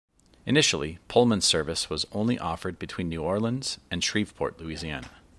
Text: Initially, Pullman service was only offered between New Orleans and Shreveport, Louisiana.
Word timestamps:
Initially, 0.47 0.97
Pullman 1.09 1.41
service 1.41 1.87
was 1.87 2.07
only 2.11 2.39
offered 2.39 2.79
between 2.79 3.07
New 3.09 3.21
Orleans 3.21 3.77
and 3.91 4.03
Shreveport, 4.03 4.59
Louisiana. 4.59 5.11